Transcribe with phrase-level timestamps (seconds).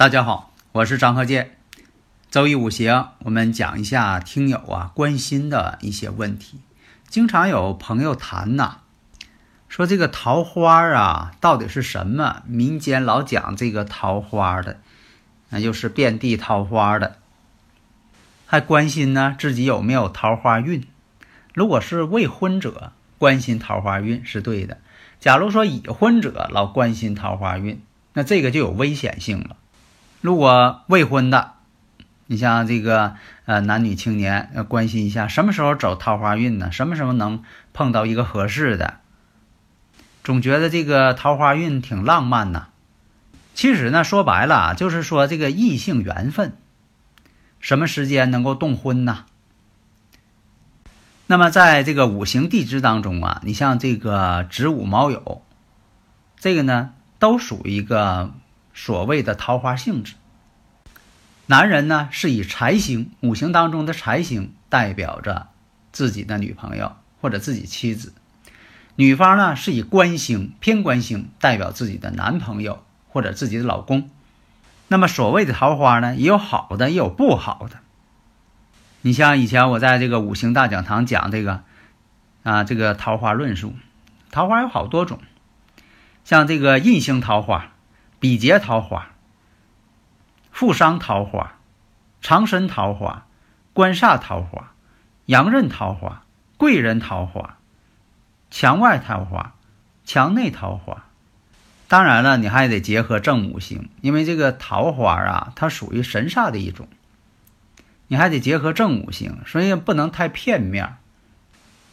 [0.00, 1.58] 大家好，我是张鹤剑。
[2.30, 6.58] 周易五行，我们讲一下听友啊关心的一些问题。
[7.10, 8.76] 经常有朋友谈呐，
[9.68, 12.42] 说这个桃花啊到底是什么？
[12.46, 14.80] 民间老讲这个桃花的，
[15.50, 17.18] 那就是遍地桃花的，
[18.46, 20.82] 还关心呢自己有没有桃花运。
[21.52, 24.78] 如果是未婚者关心桃花运是对的，
[25.20, 27.82] 假如说已婚者老关心桃花运，
[28.14, 29.58] 那这个就有危险性了。
[30.20, 31.52] 如果未婚的，
[32.26, 36.70] 你像这个呃男女青年要关心一下，什么时候走桃花运呢？
[36.70, 38.98] 什么时候能碰到一个合适的？
[40.22, 42.68] 总觉得这个桃花运挺浪漫呐。
[43.54, 46.52] 其实呢，说白了就是说这个异性缘分，
[47.58, 49.24] 什么时间能够动婚呢？
[51.28, 55.40] 那么在这个五行地支当中啊，你像这个子午卯酉，
[56.38, 58.34] 这个呢都属于一个。
[58.72, 60.14] 所谓的桃花性质，
[61.46, 65.48] 男人呢是以财星，五行当中的财星代表着
[65.92, 68.12] 自己的女朋友或者自己妻子；
[68.96, 74.08] 女方呢是以官星，偏官星代表自己的男朋友或者自己的老公。
[74.88, 77.78] 那么所谓的桃花呢，也有好的，也有不好的。
[79.02, 81.62] 你像以前我在这个五行大讲堂讲这个
[82.42, 83.74] 啊，这个桃花论述，
[84.30, 85.18] 桃花有好多种，
[86.24, 87.72] 像这个印星桃花。
[88.20, 89.12] 比劫桃花、
[90.52, 91.56] 富商桃花、
[92.20, 93.26] 长生桃花、
[93.72, 94.74] 官煞桃花、
[95.24, 96.24] 阳刃桃花、
[96.58, 97.56] 贵人桃花、
[98.50, 99.54] 墙外桃花、
[100.04, 101.06] 墙内桃花。
[101.88, 106.86] 当然了，你还得结合正五行，因为这个桃花啊，它属于神煞的一种，
[108.08, 110.96] 你还得结合正五行，所以不能太片面。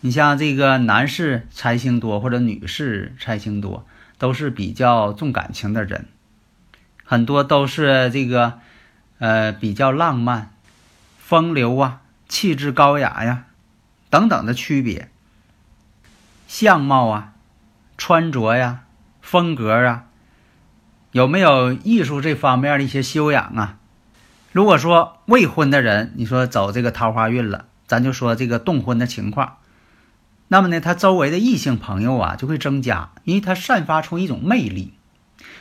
[0.02, 3.88] 你像这个男士财星多，或者女士财星多，
[4.18, 6.10] 都是比较重感情的人。
[7.10, 8.60] 很多都是这个，
[9.20, 10.52] 呃，比较浪漫、
[11.18, 13.46] 风流啊，气质高雅呀，
[14.10, 15.10] 等等的区别。
[16.50, 17.32] 相貌啊，
[17.98, 18.82] 穿着呀，
[19.22, 20.04] 风格啊，
[21.14, 23.78] 有没有艺术这方面的一些修养啊？
[24.52, 29.60] 如果说未婚的人，你说走这个桃花运了，咱就说这个动婚的情况，
[30.50, 34.97] 那么呢，他周围的异性朋友啊就会增加，因为他散发出一种魅力。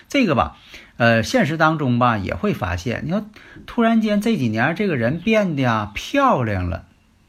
[0.08, 0.56] 这个吧。
[0.98, 3.26] 呃，现实当中吧，也会发现，你说
[3.66, 6.86] 突然间这几年这个人变得啊漂亮了，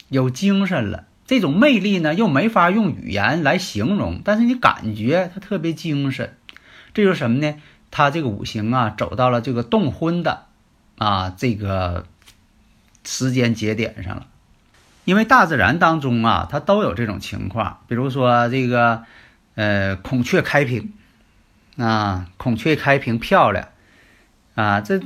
[0.08, 6.38] 有精神了，这种魅力呢又没法用语言来形容，但是你感觉他特别精神，
[6.94, 7.56] 这就是什么呢？
[7.92, 10.46] 他这个五行啊走到了这个动婚的
[10.98, 12.06] 啊这个
[13.04, 14.28] 时间节点上了，
[15.04, 19.04] 因为大自然当中啊它都有这种情况，比如说这个
[19.56, 20.94] 呃孔雀开屏。
[21.78, 23.70] 啊，孔雀开屏漂亮，
[24.56, 25.00] 啊，这，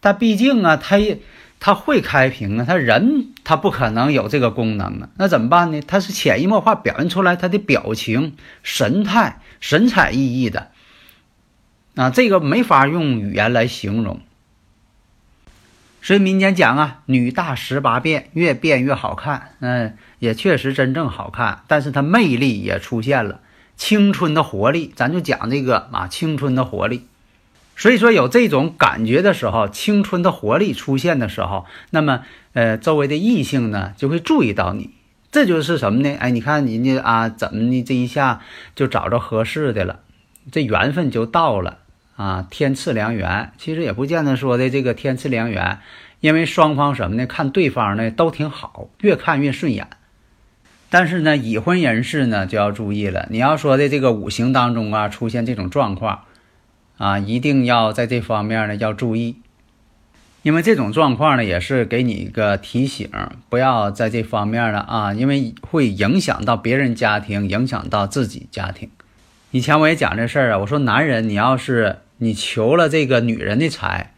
[0.00, 1.20] 但毕竟啊，它也
[1.60, 5.82] 它会开屏啊，它人它不可能有这个功能啊，那怎么办呢？
[5.86, 10.70] 它是潜移默化表现出来它的表情、神态、神采奕奕的，
[11.94, 14.20] 啊，这个没法用语言来形容。
[16.00, 23.40] 所以民间讲啊，女大十八变，越变越好看，嗯，也确实真正好看，但是它魅力也出现了。
[23.78, 27.06] 青春的活力，咱就讲这个啊，青春的活力。
[27.76, 32.22] 所以说有这种感觉的时候，青春的活力出现的时候，那么
[32.52, 34.90] 呃，周围的异性呢就会注意到你。
[35.30, 36.16] 这就是什么呢？
[36.18, 38.40] 哎，你看人家啊，怎么的这一下
[38.74, 40.00] 就找着合适的了，
[40.50, 41.78] 这缘分就到了
[42.16, 43.52] 啊，天赐良缘。
[43.58, 45.78] 其实也不见得说的这个天赐良缘，
[46.18, 47.26] 因为双方什么呢？
[47.26, 49.86] 看对方呢都挺好，越看越顺眼。
[50.90, 53.26] 但是呢，已婚人士呢就要注意了。
[53.30, 56.24] 你要说的这个五行当中啊出现这种状况，
[56.96, 59.36] 啊，一定要在这方面呢要注意，
[60.42, 63.10] 因为这种状况呢也是给你一个提醒，
[63.50, 68.88] 不要在这方面呢啊，因为会影响到别人家庭，影响到自己家庭。
[69.50, 74.14] 以前我也讲这事儿啊，我说男人你要是你求了这个女人的财，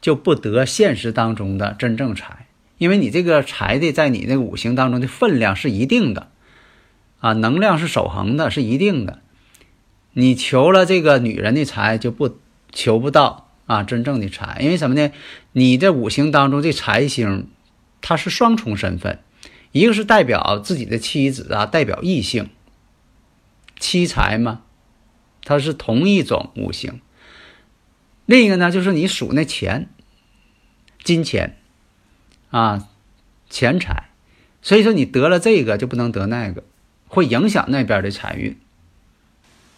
[0.00, 2.43] 就不得现实当中的真正财，
[2.78, 6.30] 因为你这个财的在你那个五行当中的分量是一定的，
[7.20, 9.20] 啊，能量是守恒的，是一定的。
[10.12, 12.38] 你求了这个女人的财，就不
[12.72, 15.10] 求不到啊真正的财，因为什么呢？
[15.52, 17.48] 你这五行当中这财星，
[18.00, 19.20] 它是双重身份，
[19.72, 22.50] 一个是代表自己的妻子啊，代表异性，
[23.78, 24.62] 妻财嘛，
[25.42, 27.00] 它是同一种五行。
[28.26, 29.88] 另一个呢，就是你属那钱，
[31.02, 31.56] 金钱，
[32.54, 32.86] 啊，
[33.50, 34.10] 钱财，
[34.62, 36.62] 所以说你得了这个就不能得那个，
[37.08, 38.56] 会影响那边的财运。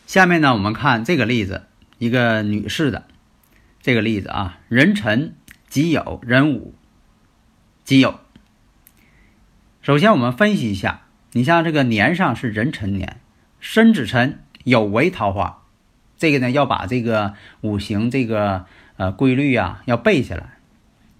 [0.07, 1.63] 下面呢，我们看这个例子，
[1.97, 3.07] 一个女士的
[3.81, 5.35] 这个例子啊，壬辰
[5.71, 6.75] 己酉，壬午
[7.83, 8.17] 己酉。
[9.81, 11.01] 首先我们分析一下，
[11.33, 13.19] 你像这个年上是壬辰年，
[13.59, 15.63] 申子辰有为桃花，
[16.19, 17.33] 这个呢要把这个
[17.63, 18.67] 五行这个
[18.99, 20.56] 呃规律啊要背下来。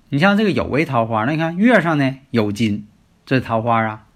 [0.09, 2.87] 你像这个有为桃花，那你看月上呢有金，
[3.25, 4.07] 这桃花啊；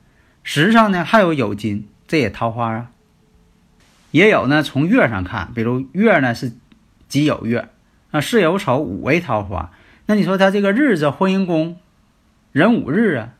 [0.44, 2.90] 时上呢还有有金，这也桃花啊。
[4.12, 6.52] 也有呢，从月上看，比如月呢是
[7.08, 7.68] 己酉月，
[8.12, 9.72] 啊巳酉丑午为桃花，
[10.06, 11.76] 那你说他这个日子婚姻宫
[12.52, 13.30] 壬午日啊，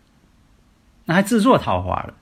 [1.05, 2.15] 那还制作桃花了。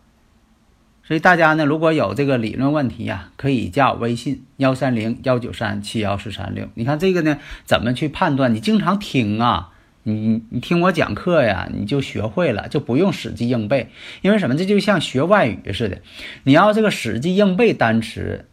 [1.04, 6.68] 所以大家呢，如果有这个理论问题呀，可以加我微信幺三零幺九三七幺四三六。
[6.74, 8.54] 你看这个呢，怎么去判断？
[8.54, 9.70] 你经常听啊。
[10.08, 13.90] 你你听我讲课呀，你就学会了，就不用死记硬背。
[14.22, 14.56] 因为什么？
[14.56, 16.00] 这就像学外语似的，
[16.44, 18.46] 你要这个死记硬背单词，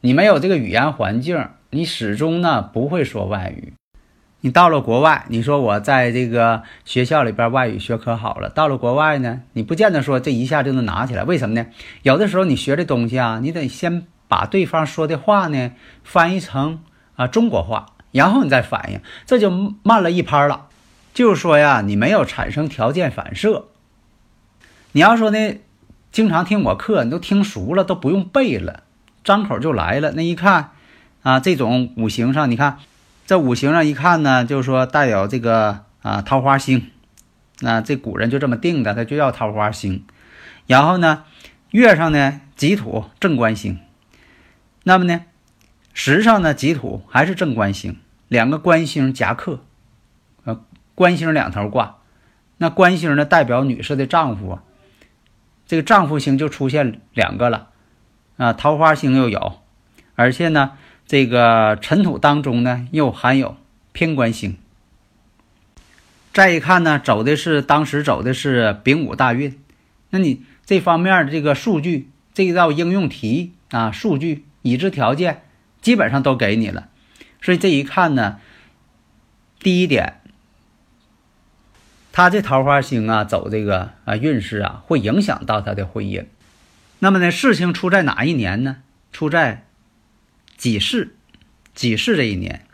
[0.00, 3.72] 你没有这个语言环境，你始终呢不会说外语。
[4.42, 11.24] 你到了国外，你说我在这个学校里边外语学可好了，到了国外呢，你不见得说这一下就能拿起来。
[11.24, 11.66] 为什么呢？
[12.02, 15.72] 有的时候你学这东西啊，你得先把对方说的话呢
[16.04, 16.84] 翻译成
[17.16, 17.93] 啊中国话。
[18.14, 19.50] 然后你再反应，这就
[19.82, 20.68] 慢了一拍了。
[21.12, 23.66] 就是说呀，你没有产生条件反射。
[24.92, 25.58] 你要说呢，
[26.12, 28.84] 经常听我课，你都听熟了，都不用背了，
[29.24, 30.12] 张口就来了。
[30.12, 30.70] 那一看
[31.24, 32.78] 啊，这种五行上，你看
[33.26, 36.90] 这五行上一看呢，就是说代表这个啊桃花星。
[37.58, 40.04] 那这古人就这么定的，它就叫桃花星。
[40.68, 41.24] 然后呢，
[41.70, 43.80] 月上呢己土正官星。
[44.84, 45.22] 那么呢，
[45.92, 47.96] 时上呢己土还是正官星。
[48.34, 49.60] 两个官星夹克，
[50.42, 50.60] 呃，
[50.96, 51.98] 官星两头挂，
[52.56, 54.62] 那官星呢代表女士的丈夫啊，
[55.68, 57.68] 这个丈夫星就出现两个了，
[58.36, 59.60] 啊，桃花星又有，
[60.16, 60.72] 而且呢，
[61.06, 63.56] 这个尘土当中呢又含有
[63.92, 64.56] 偏官星。
[66.32, 69.56] 再一看呢，走的是当时走的是丙午大运，
[70.10, 75.44] 那你这方面的这个数据，这道应用题啊，数据已知条件
[75.80, 76.88] 基本上都给你了。
[77.44, 78.40] 所以这一看呢，
[79.60, 80.22] 第一点，
[82.10, 86.24] 他这桃花星啊，走这个啊运势啊，会影响到他的婚姻。
[87.00, 88.78] 那么呢，事情出在哪一年呢？
[89.12, 89.66] 出在
[90.56, 91.10] 己巳，
[91.74, 92.64] 己巳这一年。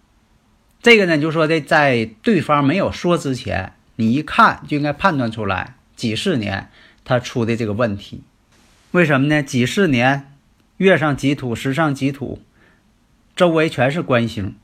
[0.81, 6.71] 这个呢，就说的在对方没有说之前，你一看就应该判断出来，己巳年
[7.05, 8.23] 他出的这个问题。
[8.93, 9.43] 为什么呢？
[9.43, 10.33] 己巳年
[10.77, 12.41] 月上己土，时上己土。
[13.37, 14.55] 周围全是官星，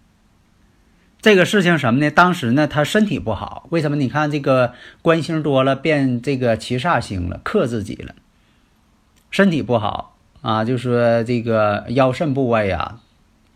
[1.23, 2.11] 这个事情什么呢？
[2.11, 3.67] 当时呢，他身体不好。
[3.71, 3.97] 为什么？
[3.97, 8.15] 你看这个官星多了，变这个七煞星了，克自己了，
[9.31, 13.01] 身体不好啊，就说这个腰肾部位啊，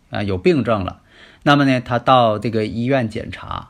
[0.09, 1.01] 啊有病症了。
[1.43, 3.69] 那么呢，他到这个医院检查，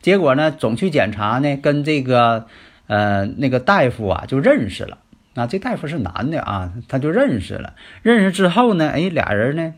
[0.00, 2.46] 结果呢，总去检查呢，跟这个
[2.86, 4.98] 呃那个大夫啊就认识了。
[5.34, 7.74] 啊，这大夫是男的啊，他就认识了。
[8.02, 9.74] 认识之后呢，哎，俩人呢。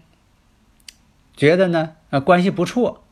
[1.41, 3.03] 觉得呢，呃，关系不错，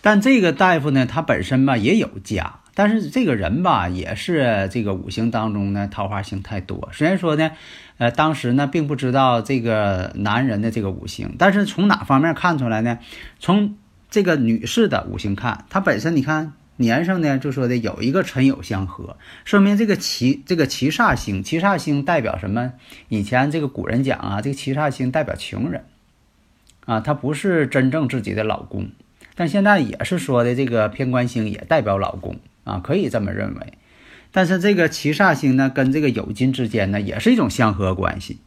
[0.00, 6.88] 但这个大夫呢，他本身吧也有家，但是这个人吧也是这个五行当中呢桃花星太多。
[6.92, 7.50] 虽然说呢，
[7.96, 13.00] 呃，当时呢并不知道这个男人的这个五行，但是从哪方面看出来呢？
[13.40, 13.76] 从
[14.08, 22.74] 这个女士的五行看，她本身你看年上呢就说的有一个辰酉相合，说明这个七这个七煞星，七煞星代表什么？
[23.08, 25.82] 以前这个古人讲啊，这个七煞星代表情人。
[26.88, 28.88] 啊，他不是真正自己的老公，
[29.34, 33.74] 但现在也是说的这个偏官星也代表老公啊，可以这么认为。
[34.32, 38.38] 但是这个七煞星呢，跟这个酉金之间呢，也是一种相合关系。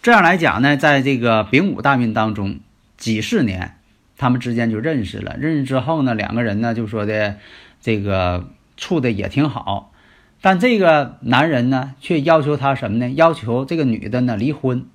[0.00, 2.60] 这样来讲呢，在这个丙午大运当中，
[2.96, 3.74] 几十年
[4.16, 7.36] 他们之间就认识了，认识之后呢，两个人呢就说的
[7.82, 8.48] 这个
[8.78, 9.92] 处的也挺好，
[10.40, 13.10] 但这个男人呢却要求他什么呢？
[13.10, 14.86] 要求这个女的呢离婚。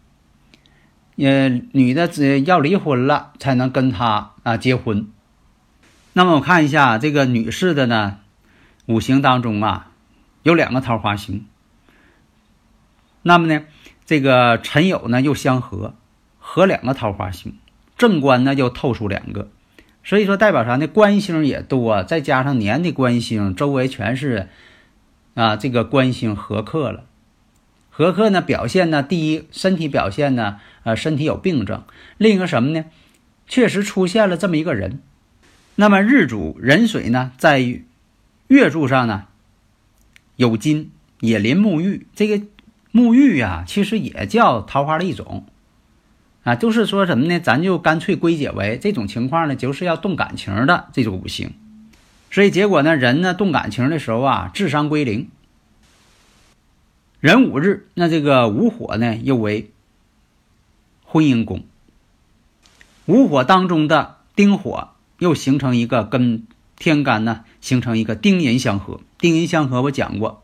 [1.18, 5.08] 呃，女的只要离婚了才能跟他啊结婚。
[6.14, 8.20] 那么我看一下这个女士的呢，
[8.86, 9.92] 五行当中啊，
[10.44, 11.46] 有两个桃花星。
[13.22, 13.64] 那么呢，
[14.06, 15.94] 这个辰酉呢又相合，
[16.40, 17.56] 合两个桃花星，
[17.98, 19.50] 正官呢又透出两个，
[20.04, 20.88] 所以说代表啥呢？
[20.88, 24.50] 官星也多，再加上年的官星，周围全是
[25.36, 27.04] 啊这个官星合克了。
[27.92, 31.82] 合克呢表现呢，第一身体表现呢，呃身体有病症；
[32.18, 32.86] 另一个什么呢？
[33.48, 35.00] 确实出现了这么一个人。
[35.76, 37.60] 那么日主壬水呢，在
[38.48, 39.26] 月柱上呢
[40.38, 42.44] 有金，也临沐浴，这个。
[42.94, 45.46] 沐浴呀，其实也叫桃花的一种，
[46.44, 47.40] 啊，就是说什么呢？
[47.40, 51.54] 咱就干脆归结为这种情况呢，就是要动感情的这种五行。
[52.32, 55.30] 所以结果呢，人呢动感情的时候啊，智商归零。
[57.22, 59.70] 壬午日，那这个午火呢又为
[61.06, 61.64] 婚姻宫，
[63.06, 66.48] 午火当中的丁火又形成一个跟
[66.78, 69.02] 天干呢形成一个丁寅相合。
[69.20, 70.42] 丁寅相合我讲过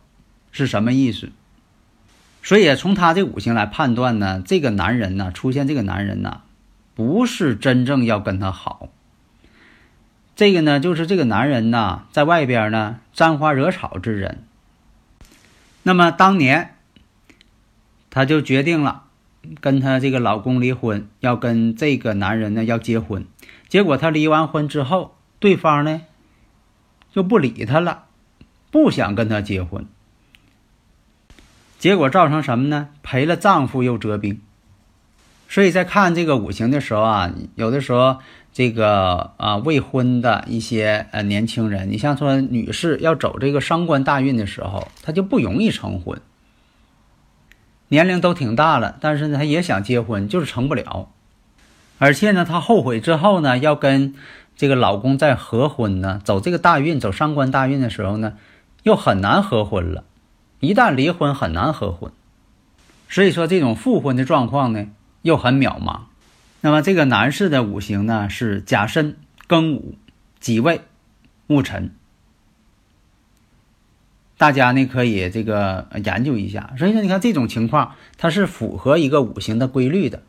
[0.51, 1.31] 是什么意思？
[2.43, 6.41] 所以从他这五行来判断呢，这个男人呢，出现这个男人呢，
[6.93, 8.89] 不是真正要跟他好。
[10.36, 14.43] 这个呢，就是这个男人呢，在外边呢沾花惹草之人。
[15.88, 16.75] 那么当年，
[18.10, 19.06] 她就决定了
[19.62, 23.25] 跟她这个老公离婚，要跟这个男人呢要结婚。
[23.70, 26.01] 结果她离完婚之后，对方呢
[27.13, 28.03] 就不理她了，
[28.70, 29.88] 不想跟她结婚。
[31.79, 32.89] 结果造成什么呢？
[33.01, 34.41] 赔了丈夫又折兵。
[35.49, 38.17] 所以在看这个五行的时候啊，有的时候
[38.51, 46.19] 这个啊未婚的一些呃年轻人，你像说女士要走这个伤官大运的时候，她就不容易成婚。
[47.89, 51.09] 年龄都挺大了，但是呢，她也想结婚，就是成不了。
[51.99, 54.13] 而且呢，她后悔之后呢，要跟
[54.57, 58.33] 这个老公再合婚呢，走这个大运，走伤官大运的时候呢，
[58.83, 60.03] 又很难合婚了。
[60.59, 62.11] 一旦离婚很难合婚，
[63.07, 64.87] 所以说这种复婚的状况呢
[65.21, 66.01] 又很渺茫。
[66.62, 69.15] 那么这个男士的五行呢是甲申、
[69.47, 69.95] 庚午、
[70.39, 70.81] 己未、
[71.47, 71.91] 戊辰，
[74.38, 76.74] 大家呢可以这个研究一下。
[76.77, 80.24] 所以说你看这种情况，它是符合一个五行的规律的。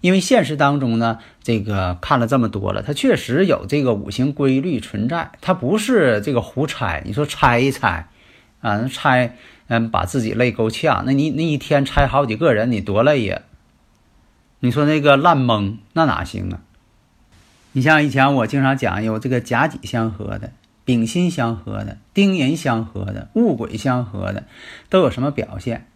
[0.00, 7.02] 因为现实当中呢，这个看了这么多了，它确实有这个五行规律存在，它不是这个胡猜。
[7.04, 8.08] 你说猜一猜
[8.60, 9.36] 啊，猜。
[9.70, 13.42] 嗯，把自己累够呛，那你那一天猜好几个人，你多累呀！
[14.60, 16.60] 你说那个烂蒙，那哪行啊？
[17.72, 20.50] 你像以前我经常讲有这个甲己相合的、
[20.84, 24.44] 丙辛相合的、丁寅相合的、戊癸相合的，
[24.88, 25.86] 都有什么表现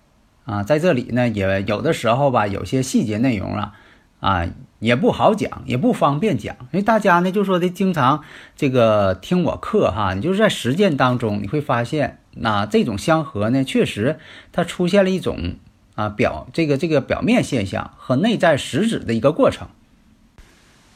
[0.45, 0.63] 啊？
[0.63, 3.75] 在这里呢，也有的时候吧，有些细节内容啊，
[4.21, 4.47] 啊
[4.79, 8.23] 也不好讲，也不方便讲，因为大家呢就说的经常
[8.55, 12.19] 这个听我课哈，你就是在实践当中你会发现。
[12.35, 14.19] 那这种相合呢，确实
[14.53, 15.57] 它出现了一种
[15.95, 19.69] 啊表这个这个表面现象和内在实质的一个过程。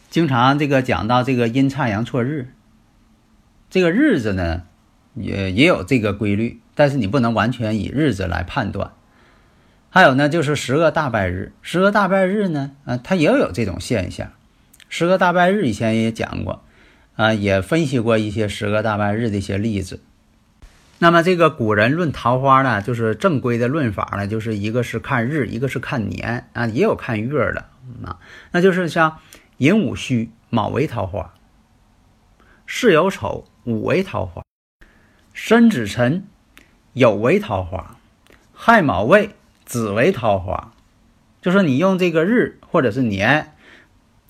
[0.09, 2.49] 经常这个讲到这个阴差阳错日，
[3.69, 4.63] 这个日子呢
[5.15, 8.93] 也也有这个规律，但是你不能完全以日子来判断。
[9.91, 14.31] 还有呢，就是十个大拜日，十个大拜日呢，啊，它也有这种现象。
[14.89, 16.63] 十个大拜日以前也讲过，
[17.17, 20.01] 啊，也分析过一些十个大拜日的一些例子。
[20.99, 27.67] 那么这个古人论桃花呢，就是正规的论法呢，就是一个是看日，一个是看年啊，也有看月的
[28.03, 28.19] 啊。
[28.53, 29.19] 那就是像
[29.59, 31.35] 寅午戌卯为桃花，
[32.67, 34.43] 巳酉丑午为桃花，
[35.35, 36.27] 申子辰
[36.95, 37.97] 酉为桃花，
[38.55, 39.35] 亥卯未
[39.67, 40.73] 子为桃花。
[41.43, 43.53] 就说你用这个日或者是年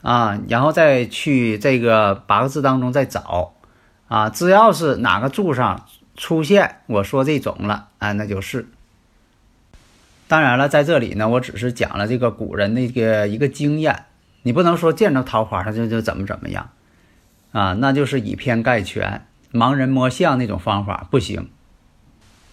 [0.02, 3.54] 啊，然后再去这个八个字当中再找
[4.08, 5.86] 啊，只要是哪个柱上。
[6.16, 8.68] 出现我说这种了啊，那就是。
[10.28, 14.06] 当然了，在这里呢，我只是讲了这个古人那个一个经验，
[14.42, 16.70] 你不能说见着桃花他就就怎么怎么样
[17.52, 21.48] 啊，那就是以偏概全、盲人摸象那种方法不行。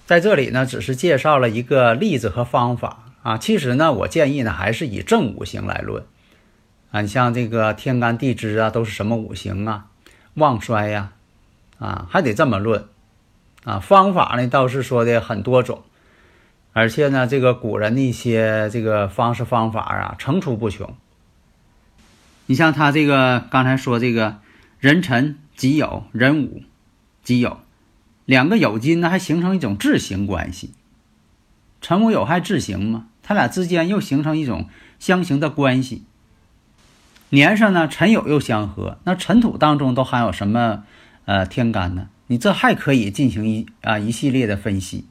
[0.05, 3.37] 在这里呢，只是介绍了一个例子和方法啊。
[3.39, 6.03] 其实呢，我建议呢，还是以正五行来论
[6.91, 7.01] 啊。
[7.01, 9.87] 你像这个天干地支啊，都是什么五行啊？
[10.35, 11.13] 旺衰呀，
[11.79, 12.85] 啊，还得这么论。
[13.63, 15.83] 啊，方法呢倒是说的很多种，
[16.73, 20.93] 而且呢，这个古人的一些这个方式方法啊，层出不穷。
[22.45, 24.39] 你像他这个刚才说这个
[24.79, 26.63] 人辰己酉，壬午
[27.23, 27.57] 己酉，
[28.25, 30.73] 两个酉金呢还形成一种质刑关系，
[31.79, 34.67] 辰午酉还质刑嘛，他俩之间又形成一种
[34.99, 36.03] 相形的关系。
[37.29, 40.83] 年上呢辰酉又相合，那尘土当中都含有什么
[41.23, 42.09] 呃天干呢？
[42.33, 45.05] 你这还可以进行一啊一系列的分析。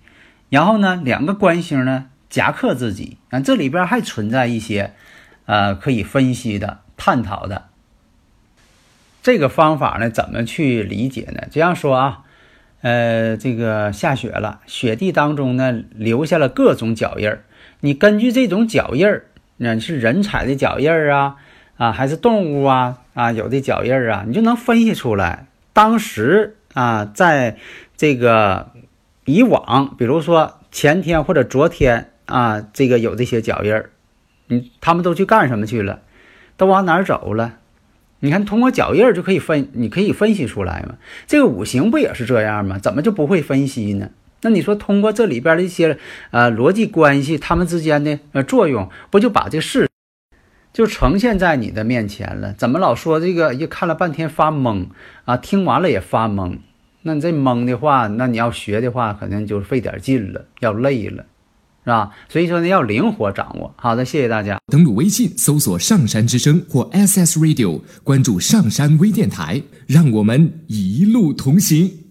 [0.51, 4.93] 然后呢，两个官星呢夹克自己，啊，这里边还存在一些，
[5.47, 7.67] 呃，可以分析的、探讨的。
[9.23, 11.45] 这个方法呢，怎么去理解呢？
[11.53, 12.23] 这样说啊，
[12.81, 17.45] 呃，这个下雪了，雪地当中呢留下了各种脚印儿，
[17.79, 19.27] 你根据这种脚印儿，
[19.59, 21.37] 那是人踩的脚印儿啊，
[21.77, 27.57] 啊，还是动物啊，啊，有的脚印儿啊，你就能分析出来，当时啊，在
[27.97, 28.71] 这个。
[29.25, 33.91] 以往，比如说前天或者昨天啊，这个有这些脚印儿，
[34.49, 36.01] 你他们都去干什么去了？
[36.57, 37.61] 都往哪儿走了？
[38.19, 40.97] 你看，通过脚印儿就可以分，你可以分析出来嘛。
[41.29, 42.81] 这个五行不也是这样吗？
[42.81, 44.11] 怎么就不会分析呢？
[44.41, 45.97] 那你说，通过这里边的一些
[46.33, 49.89] 呃逻辑关系，他们之间的呃作用，不就把这事
[50.73, 52.55] 就呈现在你的面前了？
[52.55, 53.53] 怎么老说这个？
[53.53, 54.87] 一看了半天发懵
[55.25, 56.59] 啊，听完了也发懵。
[57.03, 61.25] 那你这懵的话，那你要学的话，可能就费点劲了，要累了，
[61.85, 62.11] 是吧？
[62.29, 63.75] 所以说呢，要灵活掌握。
[63.77, 64.59] 好的，谢谢大家。
[64.73, 72.02] 登录微信搜索“上山之声”或 SS Radio，关注上山微电台，让我们一路同行。